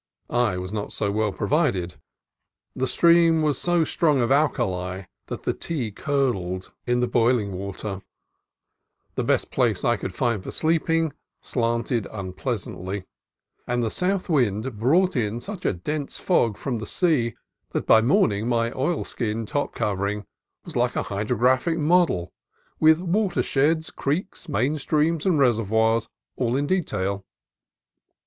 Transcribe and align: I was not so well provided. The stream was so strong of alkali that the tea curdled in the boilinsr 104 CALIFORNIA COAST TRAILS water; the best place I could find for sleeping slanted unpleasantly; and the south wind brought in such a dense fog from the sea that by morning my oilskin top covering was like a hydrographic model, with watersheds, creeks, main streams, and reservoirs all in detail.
I 0.31 0.57
was 0.57 0.73
not 0.73 0.91
so 0.93 1.11
well 1.11 1.31
provided. 1.31 1.97
The 2.75 2.87
stream 2.87 3.43
was 3.43 3.59
so 3.61 3.83
strong 3.83 4.19
of 4.19 4.31
alkali 4.31 5.03
that 5.27 5.43
the 5.43 5.53
tea 5.53 5.91
curdled 5.91 6.73
in 6.87 7.01
the 7.01 7.07
boilinsr 7.07 8.01
104 8.01 8.01
CALIFORNIA 8.01 8.01
COAST 8.01 9.13
TRAILS 9.13 9.13
water; 9.13 9.13
the 9.13 9.23
best 9.23 9.51
place 9.51 9.85
I 9.85 9.97
could 9.97 10.15
find 10.15 10.43
for 10.43 10.49
sleeping 10.49 11.13
slanted 11.43 12.07
unpleasantly; 12.11 13.03
and 13.67 13.83
the 13.83 13.91
south 13.91 14.27
wind 14.27 14.79
brought 14.79 15.15
in 15.15 15.39
such 15.39 15.65
a 15.67 15.73
dense 15.73 16.17
fog 16.17 16.57
from 16.57 16.79
the 16.79 16.87
sea 16.87 17.35
that 17.73 17.85
by 17.85 18.01
morning 18.01 18.47
my 18.49 18.71
oilskin 18.71 19.45
top 19.45 19.75
covering 19.75 20.25
was 20.65 20.75
like 20.75 20.95
a 20.95 21.03
hydrographic 21.13 21.77
model, 21.77 22.33
with 22.79 22.99
watersheds, 23.01 23.91
creeks, 23.91 24.49
main 24.49 24.79
streams, 24.79 25.27
and 25.27 25.37
reservoirs 25.37 26.09
all 26.37 26.55
in 26.57 26.65
detail. 26.65 27.23